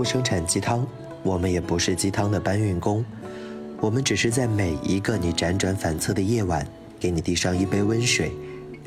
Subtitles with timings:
[0.00, 0.86] 不生产鸡汤，
[1.22, 3.04] 我们也不是鸡汤的搬运工，
[3.82, 6.66] 我们只是在每一个你辗转反侧的夜晚，
[6.98, 8.32] 给你递上一杯温水，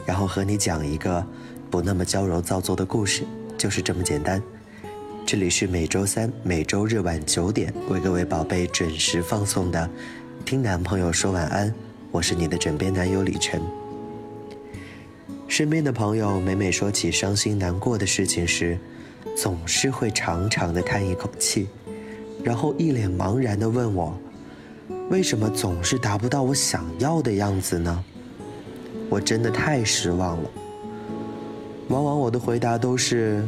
[0.08, 1.24] 然后和你讲一个
[1.70, 3.26] 不那么娇柔造作的故事，
[3.60, 4.42] 就是这么简单。
[5.24, 9.88] 这里是每周三、每周日晚九点为各位宝贝准时放送的
[10.44, 11.70] 《听男朋友说晚安》，
[12.10, 13.62] 我是你的枕边男友李晨。
[15.48, 18.80] 身边的朋友每每说起伤心难过的事情时，
[19.36, 21.68] 总是会长长的叹一口气，
[22.44, 24.16] 然后一脸茫然的问我
[25.10, 28.04] ：“为什么总是达不到我想要的样子呢？”
[29.10, 30.50] 我真的太失望了。
[31.90, 33.44] 往往我的回答都是：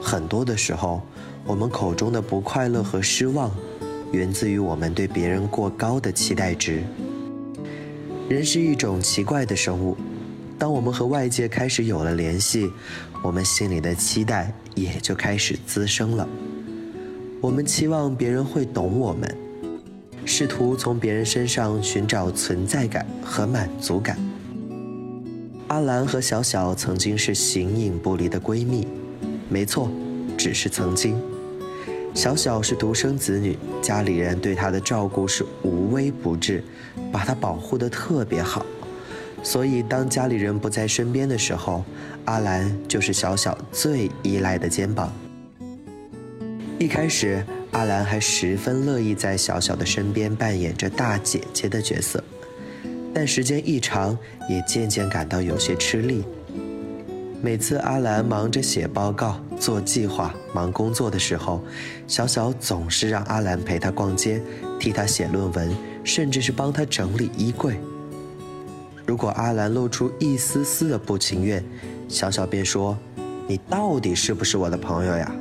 [0.00, 1.02] 很多的时候，
[1.44, 3.50] 我们口中的不快乐和失望，
[4.12, 6.82] 源自于我们对别人过高的期待值。
[8.28, 9.96] 人是一种奇怪的生物。
[10.58, 12.70] 当我们和外界开始有了联系，
[13.22, 16.28] 我们心里的期待也就开始滋生了。
[17.40, 19.36] 我们期望别人会懂我们，
[20.24, 24.18] 试图从别人身上寻找存在感和满足感。
[25.68, 28.88] 阿兰和小小曾经是形影不离的闺蜜，
[29.48, 29.88] 没错，
[30.36, 31.16] 只是曾经。
[32.14, 36.64] 小小是独生子女，家里人对她的照顾是无微不至，
[37.12, 38.66] 把她保护得特别好。
[39.42, 41.84] 所以，当家里人不在身边的时候，
[42.26, 45.12] 阿兰就是小小最依赖的肩膀。
[46.78, 52.22] 一开始，阿兰还十分乐意在小小的身边扮演着大姐姐的角色，
[53.14, 54.16] 但时间一长，
[54.48, 56.24] 也渐渐感到有些吃力。
[57.40, 61.62] 每次阿兰忙着写报告、做计划、忙工作的时候，
[62.06, 64.42] 小小总是让阿兰陪她逛街，
[64.78, 67.76] 替她写论文，甚至是帮她整理衣柜。
[69.08, 71.64] 如果阿兰露出一丝丝的不情愿，
[72.08, 72.94] 小小便说
[73.48, 75.34] ：“你到底是不是我的朋友呀？”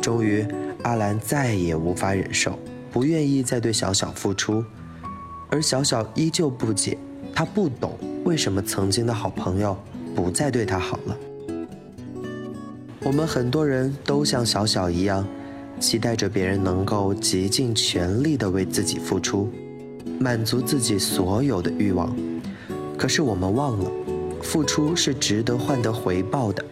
[0.00, 0.42] 终于，
[0.82, 2.58] 阿兰再也无法忍受，
[2.90, 4.64] 不愿意再对小小付出，
[5.50, 6.96] 而小小依旧不解，
[7.34, 9.76] 他不懂为什么曾经的好朋友
[10.16, 11.16] 不再对他好了。
[13.02, 15.28] 我们很多人都像小小一样，
[15.78, 19.50] 期待着别人能够竭尽全力地为自己付出，
[20.18, 22.10] 满足自己所有的欲望。
[23.00, 23.90] 可是我们忘了，
[24.42, 26.62] 付出是值得换得回报的，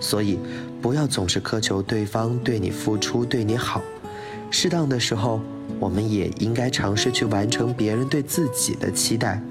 [0.00, 0.38] 所以
[0.82, 3.80] 不要总是苛求对方对你付出、对你好。
[4.50, 5.40] 适当的时候，
[5.80, 9.42] 我们也应该尝试去完成别人对自己的期待，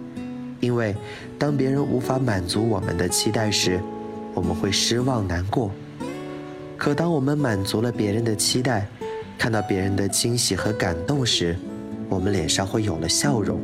[0.59, 0.95] 因为
[1.39, 3.81] 当别人无法满足我们的期待时，
[4.35, 5.71] 我们会失望难过。
[6.77, 8.87] 可当我们满足了别人的期待，
[9.39, 11.57] 看到别人的惊喜和感动时，
[12.07, 13.59] 我们脸上会有了笑容。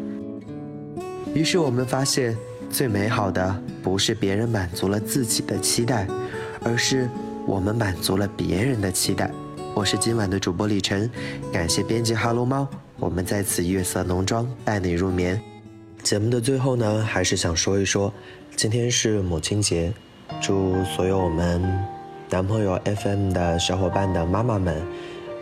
[1.38, 2.36] 于是我们发现，
[2.68, 6.08] 最美好的不是别人满足了自己的期待，
[6.64, 7.08] 而是
[7.46, 9.30] 我们满足了别人的期待。
[9.76, 11.08] 我是今晚的主播李晨，
[11.54, 15.40] 感谢编辑哈喽猫，我们在此月色浓妆伴你入眠。
[16.02, 18.12] 节目的最后呢，还是想说一说，
[18.56, 19.94] 今天是母亲节，
[20.42, 21.62] 祝所有我们
[22.32, 24.76] 男朋友 FM 的小伙伴的妈妈们，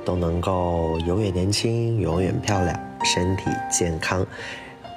[0.03, 4.27] 都能够永远年轻，永远漂亮，身体健康。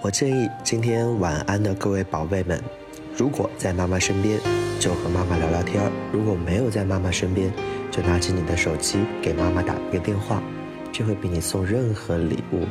[0.01, 2.63] 我建议今天晚安的各位宝贝们，
[3.17, 4.39] 如果在妈妈身边，
[4.79, 7.53] 就和妈妈聊聊天；如果没有在妈妈身边，
[7.91, 10.41] 就拿起你的手机给妈妈打一个电话，
[10.93, 12.65] 这会比你送任何礼物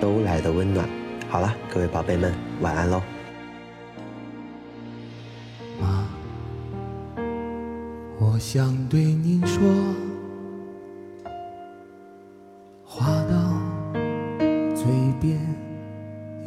[0.00, 0.88] 都来的温暖。
[1.28, 3.02] 好了，各位宝贝们，晚安喽。
[5.80, 6.06] 妈，
[8.20, 9.60] 我想对您说，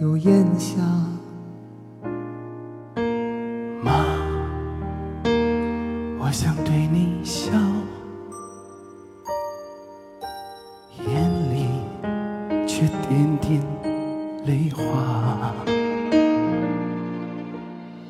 [0.02, 0.82] 有烟霞，
[3.84, 4.04] 妈，
[6.18, 7.52] 我想对你笑，
[11.08, 11.68] 眼里
[12.66, 13.62] 却点点
[14.48, 15.54] 泪花。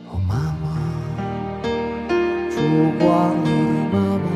[0.07, 0.65] 哦，妈妈，
[2.49, 2.55] 烛
[3.03, 4.31] 光里的妈妈，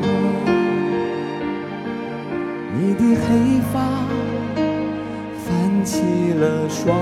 [2.76, 3.26] 你的黑
[3.72, 3.74] 发
[5.38, 6.94] 泛起了霜。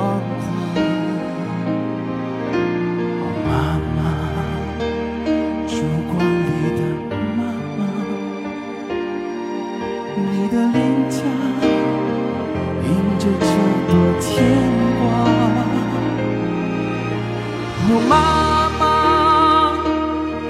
[18.00, 19.72] 妈妈，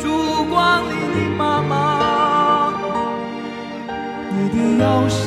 [0.00, 0.04] 烛
[0.50, 2.72] 光里的妈妈，
[4.30, 5.22] 你的腰身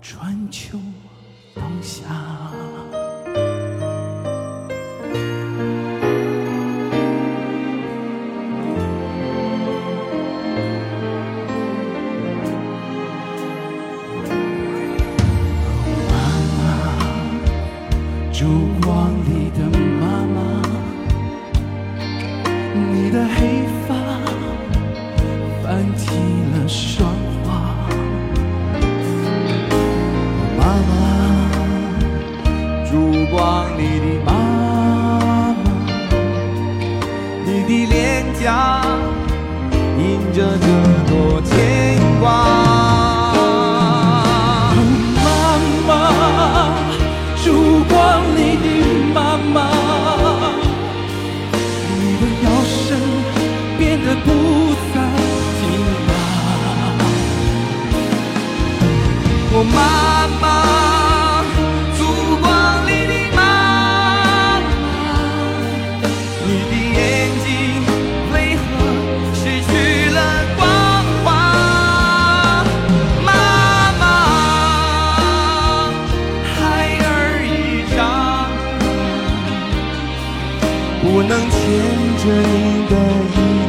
[0.00, 0.80] 春秋
[1.54, 2.04] 冬夏
[40.60, 40.87] good.
[81.18, 81.58] 不能牵
[82.16, 82.94] 着你的
[83.34, 83.67] 衣